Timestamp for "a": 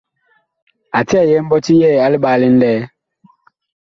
0.97-0.99, 2.05-2.11